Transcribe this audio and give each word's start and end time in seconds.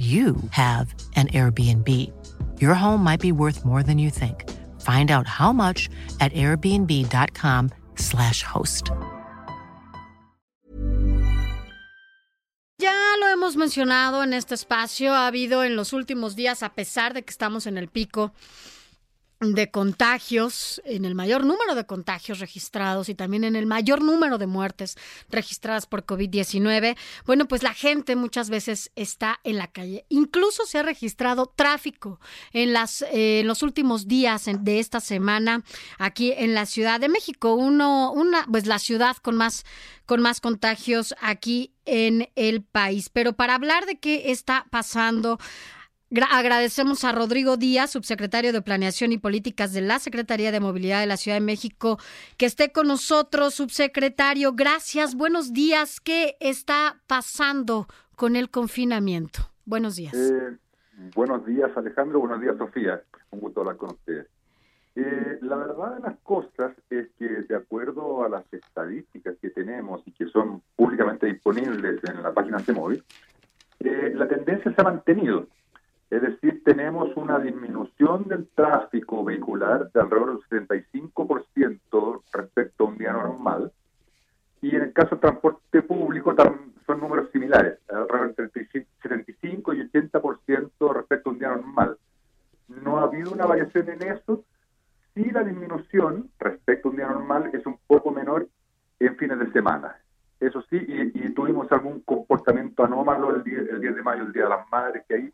you 0.00 0.36
have 0.52 0.94
an 1.16 1.26
Airbnb. 1.28 1.86
Your 2.58 2.74
home 2.74 3.04
might 3.04 3.20
be 3.20 3.32
worth 3.32 3.66
more 3.66 3.82
than 3.82 3.98
you 3.98 4.08
think. 4.08 4.48
Find 4.80 5.10
out 5.10 5.26
how 5.26 5.52
much 5.52 5.90
at 6.20 6.32
airbnb.com/slash 6.32 8.42
host. 8.42 8.90
Ya 12.78 12.94
lo 13.20 13.28
hemos 13.28 13.56
mencionado 13.56 14.22
en 14.22 14.32
este 14.32 14.54
espacio, 14.54 15.12
ha 15.12 15.26
habido 15.26 15.64
en 15.64 15.76
los 15.76 15.92
últimos 15.92 16.34
días, 16.34 16.62
a 16.62 16.72
pesar 16.72 17.12
de 17.12 17.22
que 17.22 17.30
estamos 17.30 17.66
en 17.66 17.76
el 17.76 17.88
pico 17.88 18.32
de 19.40 19.70
contagios, 19.70 20.82
en 20.84 21.06
el 21.06 21.14
mayor 21.14 21.46
número 21.46 21.74
de 21.74 21.86
contagios 21.86 22.40
registrados 22.40 23.08
y 23.08 23.14
también 23.14 23.44
en 23.44 23.56
el 23.56 23.66
mayor 23.66 24.02
número 24.02 24.36
de 24.36 24.46
muertes 24.46 24.98
registradas 25.30 25.86
por 25.86 26.04
COVID-19, 26.04 26.96
bueno, 27.24 27.48
pues 27.48 27.62
la 27.62 27.72
gente 27.72 28.16
muchas 28.16 28.50
veces 28.50 28.92
está 28.96 29.40
en 29.44 29.56
la 29.56 29.68
calle. 29.68 30.04
Incluso 30.10 30.66
se 30.66 30.78
ha 30.78 30.82
registrado 30.82 31.46
tráfico 31.46 32.20
en, 32.52 32.74
las, 32.74 33.00
eh, 33.00 33.40
en 33.40 33.46
los 33.46 33.62
últimos 33.62 34.06
días 34.06 34.44
de 34.46 34.78
esta 34.78 35.00
semana 35.00 35.64
aquí 35.98 36.32
en 36.36 36.52
la 36.52 36.66
Ciudad 36.66 37.00
de 37.00 37.08
México, 37.08 37.54
uno, 37.54 38.12
una, 38.12 38.44
pues 38.44 38.66
la 38.66 38.78
ciudad 38.78 39.16
con 39.16 39.36
más, 39.36 39.64
con 40.04 40.20
más 40.20 40.42
contagios 40.42 41.14
aquí 41.22 41.72
en 41.86 42.28
el 42.36 42.62
país. 42.62 43.08
Pero 43.08 43.32
para 43.32 43.54
hablar 43.54 43.86
de 43.86 43.98
qué 43.98 44.32
está 44.32 44.66
pasando, 44.70 45.38
agradecemos 46.30 47.04
a 47.04 47.12
Rodrigo 47.12 47.56
Díaz, 47.56 47.90
subsecretario 47.90 48.52
de 48.52 48.62
Planeación 48.62 49.12
y 49.12 49.18
Políticas 49.18 49.72
de 49.72 49.80
la 49.80 49.98
Secretaría 49.98 50.50
de 50.50 50.60
Movilidad 50.60 51.00
de 51.00 51.06
la 51.06 51.16
Ciudad 51.16 51.36
de 51.36 51.44
México, 51.44 51.98
que 52.36 52.46
esté 52.46 52.72
con 52.72 52.88
nosotros, 52.88 53.54
subsecretario. 53.54 54.52
Gracias, 54.54 55.14
buenos 55.14 55.52
días. 55.52 56.00
¿Qué 56.00 56.36
está 56.40 57.00
pasando 57.06 57.86
con 58.16 58.36
el 58.36 58.50
confinamiento? 58.50 59.40
Buenos 59.64 59.96
días. 59.96 60.14
Eh, 60.14 60.56
buenos 61.14 61.46
días, 61.46 61.70
Alejandro. 61.76 62.20
Buenos 62.20 62.40
días, 62.40 62.56
Sofía. 62.58 63.02
Un 63.30 63.40
gusto 63.40 63.60
hablar 63.60 63.76
con 63.76 63.90
ustedes. 63.90 64.26
Eh, 64.96 65.38
la 65.42 65.56
verdad 65.56 65.94
de 65.94 66.00
las 66.00 66.18
cosas 66.18 66.72
es 66.90 67.08
que, 67.18 67.28
de 67.28 67.56
acuerdo 67.56 68.24
a 68.24 68.28
las 68.28 68.52
estadísticas 68.52 69.36
que 69.40 69.50
tenemos 69.50 70.02
y 70.04 70.12
que 70.12 70.26
son 70.26 70.62
públicamente 70.74 71.26
disponibles 71.26 72.00
en 72.04 72.22
la 72.22 72.34
página 72.34 72.58
de 72.58 72.72
móvil, 72.72 73.04
eh, 73.78 74.12
la 74.14 74.26
tendencia 74.26 74.74
se 74.74 74.80
ha 74.80 74.84
mantenido. 74.84 75.46
Es 76.10 76.22
decir, 76.22 76.62
tenemos 76.64 77.16
una 77.16 77.38
disminución 77.38 78.26
del 78.26 78.48
tráfico 78.48 79.22
vehicular 79.24 79.92
de 79.92 80.00
alrededor 80.00 80.42
del 80.50 80.66
75% 80.66 82.22
respecto 82.32 82.84
a 82.84 82.88
un 82.88 82.98
día 82.98 83.12
normal. 83.12 83.72
Y 84.60 84.74
en 84.74 84.82
el 84.82 84.92
caso 84.92 85.10
del 85.10 85.20
transporte 85.20 85.82
público 85.82 86.34
son 86.84 87.00
números 87.00 87.30
similares, 87.30 87.78
alrededor 87.88 88.34
del 88.34 88.50
75 88.50 89.72
y 89.74 89.88
80% 89.88 90.94
respecto 90.94 91.30
a 91.30 91.32
un 91.32 91.38
día 91.38 91.48
normal. 91.50 91.96
No 92.66 92.98
ha 92.98 93.04
habido 93.04 93.30
una 93.30 93.46
variación 93.46 93.88
en 93.90 94.02
eso. 94.02 94.44
Sí 95.14 95.30
la 95.30 95.44
disminución 95.44 96.28
respecto 96.40 96.88
a 96.88 96.90
un 96.90 96.96
día 96.96 97.08
normal 97.08 97.50
es 97.52 97.64
un 97.66 97.78
poco 97.86 98.10
menor 98.10 98.48
en 98.98 99.16
fines 99.16 99.38
de 99.38 99.52
semana. 99.52 99.96
Eso 100.40 100.60
sí, 100.62 100.76
y, 100.88 101.32
tuvimos 101.34 101.70
algún 101.70 102.00
comportamiento 102.00 102.82
anómalo 102.82 103.36
el 103.36 103.42
el 103.46 103.80
10 103.80 103.94
de 103.94 104.02
mayo, 104.02 104.24
el 104.24 104.32
Día 104.32 104.44
de 104.44 104.48
las 104.48 104.68
Madres, 104.70 105.04
que 105.06 105.14
ahí 105.14 105.32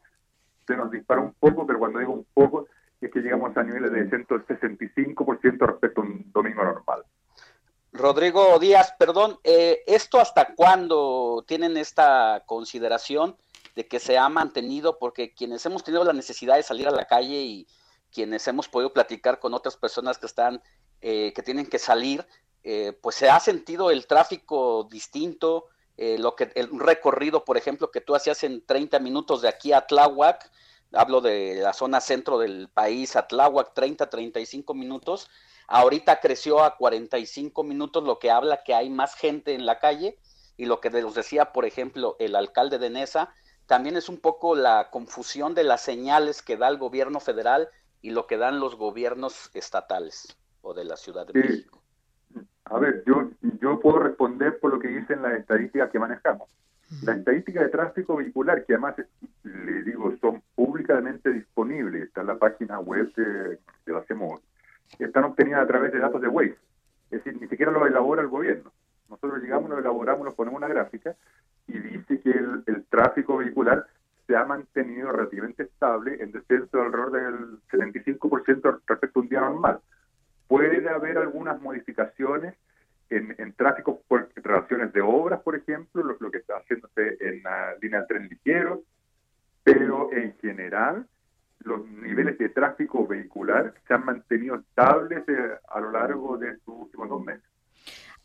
se 0.66 0.76
nos 0.76 0.90
dispara 0.90 1.20
un 1.20 1.34
poco, 1.34 1.66
pero 1.66 1.78
cuando 1.78 1.98
digo 1.98 2.12
un 2.12 2.26
poco 2.34 2.66
es 3.00 3.10
que 3.10 3.20
llegamos 3.20 3.56
a 3.56 3.62
niveles 3.62 3.92
de 3.92 4.08
165% 4.10 5.66
respecto 5.66 6.00
a 6.00 6.04
un 6.04 6.32
domingo 6.32 6.64
normal. 6.64 7.04
Rodrigo 7.92 8.58
Díaz, 8.58 8.94
perdón, 8.98 9.38
eh, 9.42 9.82
¿esto 9.86 10.20
hasta 10.20 10.54
cuándo 10.54 11.44
tienen 11.46 11.76
esta 11.76 12.42
consideración 12.46 13.36
de 13.74 13.86
que 13.86 14.00
se 14.00 14.18
ha 14.18 14.28
mantenido? 14.28 14.98
Porque 14.98 15.34
quienes 15.34 15.64
hemos 15.66 15.82
tenido 15.82 16.04
la 16.04 16.12
necesidad 16.12 16.56
de 16.56 16.62
salir 16.62 16.88
a 16.88 16.92
la 16.92 17.06
calle 17.06 17.42
y 17.42 17.66
quienes 18.12 18.46
hemos 18.48 18.68
podido 18.68 18.92
platicar 18.92 19.38
con 19.38 19.54
otras 19.54 19.76
personas 19.76 20.18
que 20.18 20.26
están, 20.26 20.62
eh, 21.00 21.32
que 21.34 21.42
tienen 21.42 21.66
que 21.66 21.78
salir, 21.78 22.26
eh, 22.64 22.98
pues 23.00 23.16
se 23.16 23.30
ha 23.30 23.40
sentido 23.40 23.90
el 23.90 24.06
tráfico 24.06 24.88
distinto, 24.90 25.66
eh, 25.96 26.18
lo 26.18 26.36
que 26.36 26.50
el 26.54 26.68
recorrido, 26.78 27.44
por 27.44 27.56
ejemplo, 27.56 27.90
que 27.90 28.00
tú 28.00 28.14
hacías 28.14 28.44
en 28.44 28.64
30 28.64 28.98
minutos 28.98 29.42
de 29.42 29.48
aquí 29.48 29.72
a 29.72 29.86
Tláhuac, 29.86 30.50
hablo 30.92 31.20
de 31.20 31.56
la 31.56 31.72
zona 31.72 32.00
centro 32.00 32.38
del 32.38 32.68
país, 32.68 33.16
a 33.16 33.26
Tláhuac, 33.26 33.72
30, 33.74 34.10
35 34.10 34.74
minutos, 34.74 35.28
ahorita 35.66 36.20
creció 36.20 36.62
a 36.62 36.76
45 36.76 37.62
minutos, 37.64 38.04
lo 38.04 38.18
que 38.18 38.30
habla 38.30 38.62
que 38.62 38.74
hay 38.74 38.90
más 38.90 39.14
gente 39.14 39.54
en 39.54 39.66
la 39.66 39.78
calle 39.78 40.18
y 40.56 40.66
lo 40.66 40.80
que 40.80 40.90
nos 40.90 41.14
decía, 41.14 41.52
por 41.52 41.64
ejemplo, 41.64 42.16
el 42.18 42.36
alcalde 42.36 42.78
de 42.78 42.90
Nesa, 42.90 43.34
también 43.66 43.96
es 43.96 44.08
un 44.08 44.18
poco 44.18 44.54
la 44.54 44.90
confusión 44.90 45.54
de 45.54 45.64
las 45.64 45.80
señales 45.80 46.42
que 46.42 46.56
da 46.56 46.68
el 46.68 46.78
gobierno 46.78 47.20
federal 47.20 47.68
y 48.00 48.10
lo 48.10 48.26
que 48.26 48.36
dan 48.36 48.60
los 48.60 48.76
gobiernos 48.76 49.50
estatales 49.54 50.36
o 50.62 50.72
de 50.72 50.84
la 50.84 50.96
Ciudad 50.96 51.26
de 51.26 51.40
México. 51.40 51.82
A 52.68 52.78
ver, 52.78 53.04
yo, 53.06 53.30
yo 53.60 53.80
puedo 53.80 54.00
responder 54.00 54.58
por 54.58 54.72
lo 54.72 54.80
que 54.80 54.88
dicen 54.88 55.22
las 55.22 55.34
estadísticas 55.34 55.90
que 55.90 56.00
manejamos. 56.00 56.48
Las 57.02 57.18
estadísticas 57.18 57.64
de 57.64 57.68
tráfico 57.68 58.16
vehicular, 58.16 58.64
que 58.64 58.74
además, 58.74 58.96
le 59.44 59.82
digo, 59.82 60.14
son 60.20 60.42
públicamente 60.54 61.32
disponibles, 61.32 62.04
está 62.04 62.22
en 62.22 62.26
la 62.28 62.38
página 62.38 62.78
web 62.80 63.12
de, 63.14 63.58
la 63.92 64.02
CEMOV, 64.02 64.40
están 64.98 65.24
obtenidas 65.24 65.62
a 65.62 65.66
través 65.66 65.92
de 65.92 65.98
datos 65.98 66.20
de 66.20 66.28
Waze. 66.28 66.56
Es 67.10 67.24
decir, 67.24 67.40
ni 67.40 67.48
siquiera 67.48 67.70
lo 67.70 67.86
elabora 67.86 68.22
el 68.22 68.28
gobierno. 68.28 68.72
Nosotros 69.08 69.40
llegamos, 69.40 69.70
lo 69.70 69.78
elaboramos, 69.78 70.24
nos 70.24 70.34
ponemos 70.34 70.58
una 70.58 70.68
gráfica 70.68 71.14
y 71.68 71.78
dice 71.78 72.20
que 72.20 72.30
el, 72.30 72.64
el 72.66 72.84
tráfico 72.86 73.36
vehicular 73.36 73.86
se 74.26 74.36
ha 74.36 74.44
mantenido 74.44 75.12
relativamente 75.12 75.64
estable 75.64 76.20
en 76.20 76.32
descenso 76.32 76.82
alrededor 76.82 77.12
del 77.12 77.60
75% 77.70 78.80
respecto 78.86 79.20
a 79.20 79.22
un 79.22 79.28
día 79.28 79.40
normal. 79.40 79.80
Puede 80.48 80.88
haber 80.88 81.18
algunas 81.18 81.60
modificaciones 81.60 82.55
en, 83.16 83.52
tráfico 83.54 84.02
por 84.06 84.30
relaciones 84.34 84.92
de 84.92 85.00
obras, 85.00 85.40
por 85.42 85.56
ejemplo, 85.56 86.02
lo, 86.02 86.30
que 86.30 86.38
está 86.38 86.58
haciéndose 86.58 87.16
en 87.20 87.42
la 87.42 87.74
línea 87.80 88.00
del 88.00 88.08
tren 88.08 88.28
ligero, 88.28 88.82
pero 89.62 90.12
en 90.12 90.36
general 90.38 91.06
los 91.60 91.86
niveles 91.88 92.38
de 92.38 92.48
tráfico 92.50 93.06
vehicular 93.06 93.74
se 93.86 93.94
han 93.94 94.04
mantenido 94.04 94.56
estables 94.56 95.24
eh, 95.28 95.58
a 95.68 95.80
lo 95.80 95.90
largo 95.90 96.38
de 96.38 96.50
estos 96.50 96.74
últimos 96.74 97.08
dos 97.08 97.24
meses. 97.24 97.44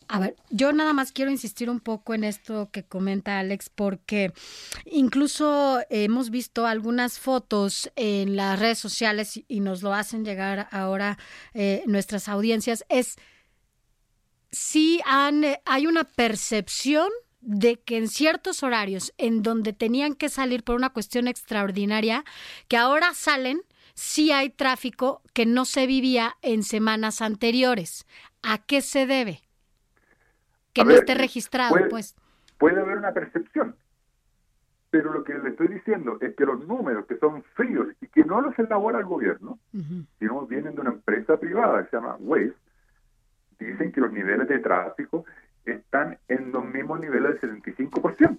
A 0.08 0.20
ver, 0.20 0.36
yo 0.50 0.74
nada 0.74 0.92
más 0.92 1.14
quiero 1.14 1.32
insistir 1.32 1.70
un 1.70 1.80
poco 1.80 2.14
en 2.14 2.26
esto 2.26 2.70
que 2.70 2.84
comenta 2.84 3.40
Alex, 3.40 3.70
porque 3.70 4.34
incluso 4.84 5.80
hemos 5.90 6.32
visto 6.32 6.68
algunas 6.68 7.18
fotos 7.18 7.90
en 7.96 8.36
las 8.36 8.60
redes 8.60 8.78
sociales 8.78 9.42
y 9.48 9.62
nos 9.62 9.84
lo 9.84 9.94
hacen 9.94 10.26
llegar 10.26 10.68
ahora 10.72 11.18
eh, 11.54 11.84
nuestras 11.88 12.28
audiencias. 12.28 12.84
Es 12.90 13.16
si 14.52 15.02
han, 15.06 15.44
hay 15.66 15.88
una 15.88 16.04
percepción 16.04 17.10
de 17.42 17.80
que 17.80 17.98
en 17.98 18.08
ciertos 18.08 18.64
horarios 18.64 19.14
en 19.18 19.42
donde 19.42 19.74
tenían 19.74 20.14
que 20.14 20.30
salir 20.30 20.64
por 20.64 20.76
una 20.76 20.92
cuestión 20.92 21.28
extraordinaria, 21.28 22.24
que 22.68 22.78
ahora 22.78 23.14
salen, 23.14 23.62
sí 23.94 24.32
hay 24.32 24.50
tráfico 24.50 25.22
que 25.34 25.46
no 25.46 25.66
se 25.66 25.88
vivía 25.88 26.36
en 26.42 26.64
semanas 26.64 27.22
anteriores. 27.22 28.06
¿A 28.44 28.60
qué 28.60 28.82
se 28.82 29.08
debe? 29.08 29.42
que 30.74 30.86
no 30.86 30.92
esté 30.92 31.16
registrado, 31.16 31.76
pues. 31.90 32.16
Puede 32.58 32.80
haber 32.80 32.98
una 32.98 33.14
percepción, 33.14 33.76
pero 34.90 35.14
lo 35.14 35.24
que 35.24 35.34
le 35.34 35.50
estoy 35.50 35.68
diciendo 35.68 36.18
es 36.22 36.36
que 36.36 36.46
los 36.46 36.66
números 36.68 37.06
que 37.08 37.18
son 37.18 37.44
fríos 37.56 37.88
y 38.02 38.08
que 38.08 38.24
no 38.24 38.42
los 38.42 38.58
elabora 38.60 39.00
el 39.00 39.06
gobierno, 39.06 39.60
sino 40.20 40.46
vienen 40.46 40.76
de 40.76 40.82
una 40.82 40.92
empresa 40.92 41.38
privada 41.38 41.84
que 41.84 41.90
se 41.90 41.98
llama 41.98 42.18
Waze, 42.20 42.54
dicen 43.66 43.92
que 43.92 44.02
los 44.02 44.12
niveles 44.12 44.48
de 44.48 44.60
tráfico 44.60 45.26
están 45.66 46.18
en 46.28 46.52
los 46.52 46.66
mismos 46.66 47.00
niveles 47.00 47.40
del 47.42 47.62
75%. 47.62 48.38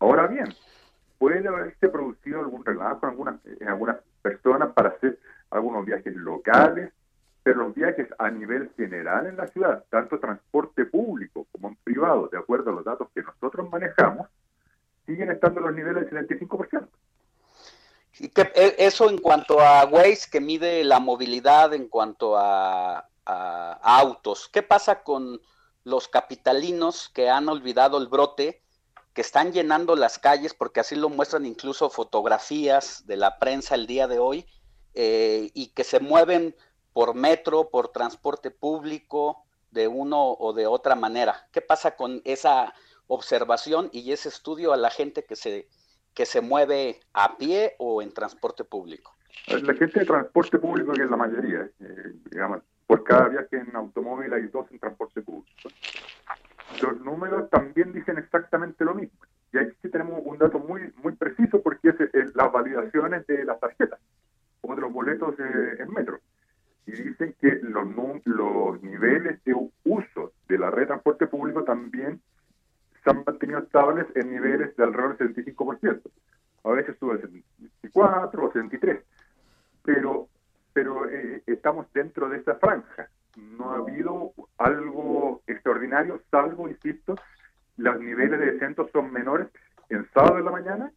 Ahora 0.00 0.26
bien, 0.26 0.48
puede 1.18 1.46
haberse 1.46 1.88
producido 1.88 2.40
algún 2.40 2.64
relajo 2.64 3.00
en 3.02 3.10
algunas, 3.10 3.46
en 3.46 3.68
algunas 3.68 3.96
personas 4.22 4.72
para 4.72 4.90
hacer 4.90 5.18
algunos 5.50 5.84
viajes 5.84 6.14
locales 6.14 6.92
pero 7.48 7.64
los 7.64 7.74
viajes 7.74 8.06
a 8.18 8.30
nivel 8.30 8.70
general 8.76 9.26
en 9.26 9.38
la 9.38 9.46
ciudad, 9.46 9.82
tanto 9.88 10.18
transporte 10.18 10.84
público 10.84 11.46
como 11.50 11.68
en 11.68 11.76
privado, 11.76 12.28
de 12.30 12.36
acuerdo 12.36 12.70
a 12.70 12.74
los 12.74 12.84
datos 12.84 13.08
que 13.14 13.22
nosotros 13.22 13.70
manejamos, 13.70 14.28
siguen 15.06 15.30
estando 15.30 15.60
en 15.60 15.66
los 15.68 15.74
niveles 15.74 16.10
del 16.10 16.28
75%. 16.28 16.86
E, 18.20 18.74
eso 18.76 19.08
en 19.08 19.16
cuanto 19.16 19.60
a 19.60 19.86
Waze, 19.86 20.28
que 20.30 20.42
mide 20.42 20.84
la 20.84 21.00
movilidad 21.00 21.72
en 21.72 21.88
cuanto 21.88 22.36
a, 22.36 23.07
autos. 23.28 24.48
¿Qué 24.48 24.62
pasa 24.62 25.02
con 25.02 25.40
los 25.84 26.08
capitalinos 26.08 27.08
que 27.08 27.28
han 27.28 27.48
olvidado 27.48 27.98
el 27.98 28.08
brote, 28.08 28.62
que 29.12 29.20
están 29.20 29.52
llenando 29.52 29.96
las 29.96 30.18
calles, 30.18 30.54
porque 30.54 30.80
así 30.80 30.96
lo 30.96 31.08
muestran 31.08 31.46
incluso 31.46 31.90
fotografías 31.90 33.06
de 33.06 33.16
la 33.16 33.38
prensa 33.38 33.74
el 33.74 33.86
día 33.86 34.06
de 34.06 34.18
hoy, 34.18 34.46
eh, 34.94 35.50
y 35.54 35.68
que 35.68 35.84
se 35.84 36.00
mueven 36.00 36.54
por 36.92 37.14
metro, 37.14 37.70
por 37.70 37.88
transporte 37.88 38.50
público, 38.50 39.44
de 39.70 39.88
uno 39.88 40.32
o 40.32 40.52
de 40.52 40.66
otra 40.66 40.94
manera? 40.94 41.48
¿Qué 41.52 41.60
pasa 41.60 41.96
con 41.96 42.22
esa 42.24 42.74
observación 43.06 43.90
y 43.92 44.12
ese 44.12 44.28
estudio 44.28 44.72
a 44.72 44.76
la 44.76 44.90
gente 44.90 45.24
que 45.24 45.36
se 45.36 45.68
que 46.14 46.26
se 46.26 46.40
mueve 46.40 46.98
a 47.12 47.38
pie 47.38 47.76
o 47.78 48.02
en 48.02 48.12
transporte 48.12 48.64
público? 48.64 49.16
La 49.46 49.72
gente 49.74 50.00
de 50.00 50.04
transporte 50.04 50.58
público, 50.58 50.92
que 50.92 51.02
es 51.04 51.10
la 51.10 51.16
mayoría, 51.16 51.70
eh, 51.78 52.12
digamos, 52.28 52.62
por 52.88 53.04
cada 53.04 53.28
viaje 53.28 53.58
en 53.58 53.76
automóvil 53.76 54.32
hay 54.32 54.48
dos 54.48 54.66
en 54.72 54.78
transporte 54.78 55.20
público. 55.20 55.68
Los 56.82 57.00
números 57.02 57.50
también 57.50 57.92
dicen 57.92 58.16
exactamente 58.16 58.82
lo 58.82 58.94
mismo. 58.94 59.18
Y 59.52 59.58
aquí 59.58 59.76
sí 59.82 59.90
tenemos 59.90 60.22
un 60.24 60.38
dato 60.38 60.58
muy 60.58 60.92
muy 61.02 61.14
preciso 61.14 61.62
porque 61.62 61.90
es, 61.90 62.34
las 62.34 62.50
validaciones 62.50 63.26
de 63.26 63.44
las 63.44 63.60
tarjetas, 63.60 64.00
como 64.62 64.74
de 64.74 64.80
los 64.80 64.92
boletos 64.92 65.34
en 65.38 65.92
metro. 65.92 66.18
Y 66.86 66.92
dicen 66.92 67.34
que 67.38 67.60
los, 67.62 67.86
los 68.24 68.82
niveles 68.82 69.44
de 69.44 69.54
uso 69.84 70.32
de 70.48 70.58
la 70.58 70.70
red 70.70 70.82
de 70.82 70.86
transporte 70.86 71.26
público 71.26 71.64
también 71.64 72.22
se 73.04 73.10
han 73.10 73.22
mantenido 73.26 73.58
estables 73.58 74.06
en 74.14 74.30
niveles 74.30 74.74
de 74.74 74.84
alrededor 74.84 75.18
del 75.18 75.34
75%. 75.34 76.00
A 76.64 76.70
veces 76.70 76.96
sube 76.98 77.12
al 77.12 77.20
74 77.20 78.44
o 78.44 78.52
73. 78.52 79.04
Pero, 79.84 80.27
pero 80.72 81.08
eh, 81.10 81.42
estamos 81.46 81.86
dentro 81.92 82.28
de 82.28 82.38
esa 82.38 82.54
franja. 82.56 83.08
No 83.36 83.72
ha 83.72 83.76
habido 83.78 84.32
algo 84.58 85.42
extraordinario, 85.46 86.20
salvo, 86.30 86.68
insisto, 86.68 87.14
los 87.76 88.00
niveles 88.00 88.40
de 88.40 88.52
descenso 88.52 88.88
son 88.92 89.12
menores 89.12 89.48
en 89.88 90.08
sábado 90.12 90.36
de 90.36 90.42
la 90.42 90.50
mañana 90.50 90.92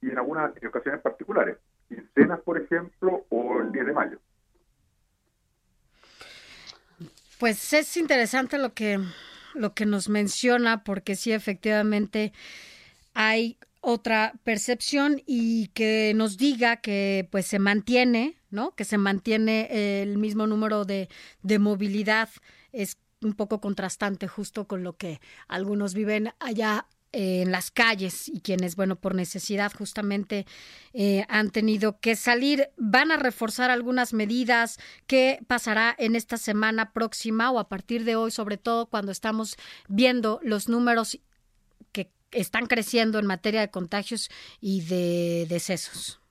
y 0.00 0.10
en 0.10 0.18
algunas 0.18 0.52
ocasiones 0.66 1.00
particulares. 1.00 1.58
Quincenas, 1.88 2.40
por 2.40 2.60
ejemplo, 2.60 3.26
o 3.28 3.60
el 3.60 3.72
10 3.72 3.86
de 3.86 3.92
mayo. 3.92 4.18
Pues 7.38 7.72
es 7.72 7.96
interesante 7.96 8.56
lo 8.56 8.72
que 8.72 8.98
lo 9.54 9.74
que 9.74 9.86
nos 9.86 10.08
menciona, 10.08 10.84
porque 10.84 11.16
sí, 11.16 11.32
efectivamente 11.32 12.32
hay 13.14 13.58
otra 13.80 14.34
percepción 14.44 15.20
y 15.26 15.68
que 15.68 16.12
nos 16.14 16.38
diga 16.38 16.76
que 16.76 17.28
pues 17.30 17.46
se 17.46 17.58
mantiene, 17.58 18.36
¿no? 18.52 18.74
Que 18.76 18.84
se 18.84 18.98
mantiene 18.98 20.02
el 20.02 20.18
mismo 20.18 20.46
número 20.46 20.84
de, 20.84 21.08
de 21.42 21.58
movilidad 21.58 22.28
es 22.72 22.98
un 23.22 23.34
poco 23.34 23.60
contrastante 23.60 24.28
justo 24.28 24.66
con 24.66 24.82
lo 24.82 24.96
que 24.96 25.20
algunos 25.48 25.94
viven 25.94 26.32
allá 26.40 26.86
en 27.12 27.52
las 27.52 27.70
calles 27.70 28.28
y 28.28 28.40
quienes, 28.40 28.74
bueno, 28.74 28.96
por 28.96 29.14
necesidad 29.14 29.72
justamente 29.72 30.46
eh, 30.94 31.24
han 31.28 31.50
tenido 31.50 32.00
que 32.00 32.16
salir. 32.16 32.70
¿Van 32.76 33.10
a 33.10 33.18
reforzar 33.18 33.70
algunas 33.70 34.14
medidas? 34.14 34.78
¿Qué 35.06 35.40
pasará 35.46 35.94
en 35.98 36.16
esta 36.16 36.38
semana 36.38 36.92
próxima 36.92 37.50
o 37.50 37.58
a 37.58 37.68
partir 37.68 38.04
de 38.04 38.16
hoy, 38.16 38.30
sobre 38.30 38.56
todo 38.56 38.86
cuando 38.86 39.12
estamos 39.12 39.56
viendo 39.88 40.40
los 40.42 40.68
números 40.68 41.18
que 41.92 42.10
están 42.30 42.66
creciendo 42.66 43.18
en 43.18 43.26
materia 43.26 43.60
de 43.60 43.70
contagios 43.70 44.30
y 44.60 44.80
de 44.80 45.46
decesos? 45.48 46.21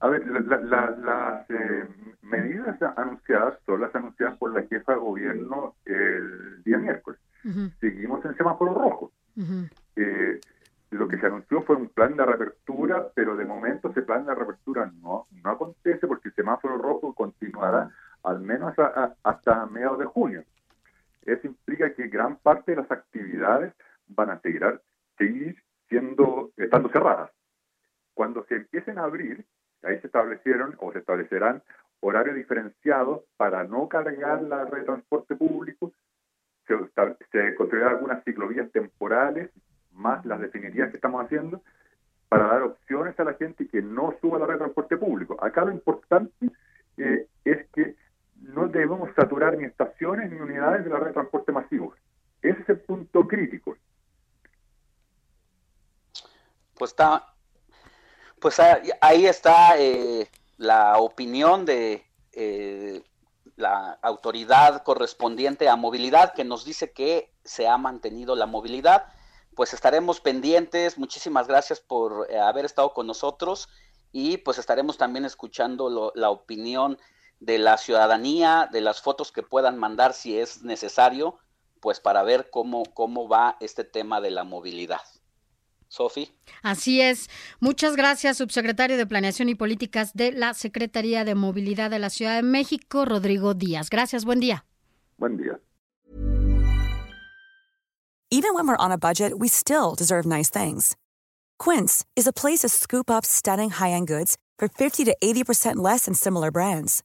A 0.00 0.08
ver, 0.08 0.26
las 0.26 1.50
eh, 1.50 1.86
medidas 2.22 2.80
anunciadas 2.96 3.58
son 3.66 3.82
las 3.82 3.94
anunciadas 3.94 4.36
por 4.38 4.52
la 4.54 4.62
jefa 4.62 4.94
de 4.94 4.98
gobierno 4.98 5.74
el 5.84 6.62
día 6.62 6.78
miércoles. 6.78 7.20
Seguimos 7.80 8.24
en 8.24 8.36
semáforo 8.36 8.74
rojo 8.74 9.12
eh, 9.96 10.40
lo 10.90 11.06
que 11.06 11.18
se 11.18 11.26
anunció 11.26 11.62
fue 11.62 11.76
un 11.76 11.88
plan 11.88 12.16
de 12.16 12.24
reapertura, 12.24 13.08
pero 13.14 13.36
de 13.36 13.44
momento 13.44 13.90
ese 13.90 14.02
plan 14.02 14.26
de 14.26 14.34
reapertura 14.34 14.90
no, 15.00 15.26
no 15.30 15.50
acontece 15.50 16.06
porque 16.06 16.28
el 16.28 16.34
semáforo 16.34 16.78
rojo 16.78 17.14
continuará 17.14 17.90
al 18.24 18.40
menos 18.40 18.74
hasta 19.22 19.66
mediados 19.66 19.98
de 19.98 20.04
junio. 20.06 20.44
Eso 21.22 21.46
implica 21.46 21.94
que 21.94 22.08
gran 22.08 22.36
parte 22.36 22.72
de 22.72 22.78
las 22.78 22.90
actividades 22.90 23.72
van 24.08 24.30
a 24.30 24.40
seguir, 24.40 24.80
seguir 25.16 25.62
siendo, 25.88 26.50
estando 26.56 26.88
cerradas. 26.90 27.30
Cuando 28.12 28.44
se 28.46 28.56
empiecen 28.56 28.98
a 28.98 29.04
abrir, 29.04 29.46
ahí 29.82 29.98
se 30.00 30.06
establecieron 30.06 30.76
o 30.78 30.92
se 30.92 30.98
establecerán 30.98 31.62
horarios 32.00 32.36
diferenciados 32.36 33.22
para 33.36 33.64
no 33.64 33.88
cargar 33.88 34.42
la 34.42 34.64
red 34.64 34.80
de 34.80 34.86
transporte 34.86 35.36
público, 35.36 35.92
se, 36.66 37.54
construirán 37.56 37.90
algunas 37.90 38.24
ciclovías 38.24 38.70
temporales, 38.70 39.50
más 39.92 40.24
las 40.24 40.40
definitivas 40.40 40.90
que 40.90 40.96
estamos 40.96 41.24
haciendo, 41.24 41.62
para 42.28 42.46
dar 42.46 42.62
opciones 42.62 43.18
a 43.18 43.24
la 43.24 43.34
gente 43.34 43.66
que 43.66 43.82
no 43.82 44.14
suba 44.20 44.38
la 44.38 44.46
red 44.46 44.54
de 44.54 44.60
transporte 44.60 44.96
público. 44.96 45.36
Acá 45.42 45.64
lo 45.64 45.72
importante 45.72 46.50
eh, 46.96 47.26
es 47.44 47.68
que 47.70 47.96
no 48.36 48.68
debemos 48.68 49.10
saturar 49.14 49.56
ni 49.56 49.64
estaciones 49.64 50.30
ni 50.30 50.38
unidades 50.38 50.84
de 50.84 50.90
la 50.90 50.98
red 50.98 51.08
de 51.08 51.14
transporte 51.14 51.52
masivo. 51.52 51.94
Ese 52.40 52.62
es 52.62 52.68
el 52.68 52.80
punto 52.80 53.26
crítico. 53.26 53.76
Pues 56.78 56.92
está, 56.92 57.34
pues 58.40 58.58
ahí 59.00 59.26
está 59.26 59.78
eh, 59.78 60.30
la 60.56 60.98
opinión 60.98 61.64
de 61.64 62.06
eh, 62.32 63.02
la 63.56 63.98
autoridad 64.02 64.82
correspondiente 64.82 65.68
a 65.68 65.76
movilidad 65.76 66.32
que 66.32 66.44
nos 66.44 66.64
dice 66.64 66.92
que 66.92 67.32
se 67.44 67.68
ha 67.68 67.76
mantenido 67.76 68.34
la 68.34 68.46
movilidad. 68.46 69.06
Pues 69.54 69.74
estaremos 69.74 70.20
pendientes. 70.20 70.96
Muchísimas 70.96 71.46
gracias 71.46 71.80
por 71.80 72.26
eh, 72.30 72.38
haber 72.38 72.64
estado 72.64 72.94
con 72.94 73.06
nosotros 73.06 73.68
y 74.12 74.38
pues 74.38 74.58
estaremos 74.58 74.96
también 74.96 75.24
escuchando 75.24 76.12
la 76.14 76.30
opinión 76.30 76.98
de 77.40 77.58
la 77.58 77.76
ciudadanía, 77.76 78.68
de 78.72 78.80
las 78.80 79.00
fotos 79.02 79.32
que 79.32 79.42
puedan 79.42 79.78
mandar 79.78 80.14
si 80.14 80.38
es 80.38 80.62
necesario, 80.62 81.38
pues 81.80 82.00
para 82.00 82.22
ver 82.22 82.50
cómo, 82.50 82.84
cómo 82.94 83.28
va 83.28 83.56
este 83.60 83.84
tema 83.84 84.20
de 84.20 84.30
la 84.30 84.44
movilidad. 84.44 85.00
Sofi. 85.90 86.32
Así 86.62 87.00
es. 87.00 87.28
Muchas 87.58 87.96
gracias, 87.96 88.38
subsecretario 88.38 88.96
de 88.96 89.06
Planeación 89.06 89.48
y 89.48 89.56
Políticas 89.56 90.14
de 90.14 90.30
la 90.32 90.54
Secretaría 90.54 91.24
de 91.24 91.34
Movilidad 91.34 91.90
de 91.90 91.98
la 91.98 92.10
Ciudad 92.10 92.36
de 92.36 92.42
México, 92.42 93.04
Rodrigo 93.04 93.54
Díaz. 93.54 93.90
Gracias, 93.90 94.24
buen 94.24 94.40
día. 94.40 94.64
Buen 95.18 95.36
día. 95.36 95.60
Even 98.30 98.54
when 98.54 98.68
we're 98.68 98.76
on 98.76 98.92
a 98.92 98.96
budget, 98.96 99.38
we 99.38 99.48
still 99.48 99.96
deserve 99.96 100.24
nice 100.24 100.48
things. 100.48 100.96
Quince 101.58 102.04
is 102.14 102.28
a 102.28 102.32
place 102.32 102.60
to 102.60 102.68
scoop 102.68 103.10
up 103.10 103.26
stunning 103.26 103.70
high-end 103.70 104.06
goods 104.06 104.36
for 104.56 104.68
50 104.68 105.04
to 105.06 105.16
80% 105.20 105.76
less 105.76 106.04
than 106.04 106.14
similar 106.14 106.52
brands. 106.52 107.02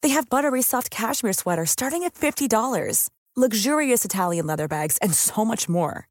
They 0.00 0.08
have 0.10 0.30
buttery 0.30 0.62
soft 0.62 0.90
cashmere 0.90 1.34
sweaters 1.34 1.70
starting 1.70 2.02
at 2.04 2.14
$50, 2.14 3.10
luxurious 3.36 4.04
Italian 4.06 4.46
leather 4.46 4.68
bags, 4.68 4.96
and 5.02 5.12
so 5.12 5.44
much 5.44 5.68
more. 5.68 6.08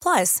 Plus, 0.00 0.40